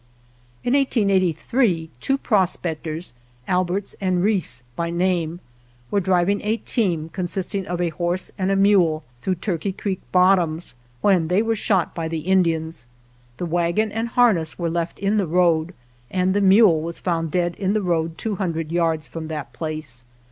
[0.63, 3.13] In 1883 two prospectors,
[3.47, 5.39] Alberts and Reese by name,
[5.91, 9.71] were driving a team, con sisting of a horse and a mule, through Tur key
[9.71, 12.87] Creek bottoms, when they were shot by the Indians.
[13.37, 15.75] The wagon and harness were left in the road,
[16.09, 20.03] and the mule was found dead in the road two hundred yards from that place.